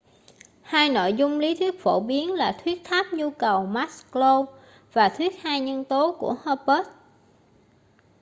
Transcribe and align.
hai 0.61 0.89
nội 0.89 1.13
dung 1.13 1.39
lý 1.39 1.55
thuyết 1.55 1.79
phổ 1.83 1.99
biến 1.99 2.33
là 2.33 2.57
thuyết 2.63 2.81
tháp 2.83 3.13
nhu 3.13 3.31
cầu 3.31 3.65
maslow 3.67 4.45
và 4.93 5.09
thuyết 5.09 5.33
hai 5.41 5.59
nhân 5.59 5.83
tố 5.83 6.15
của 6.19 6.35
hertzberg 6.43 6.83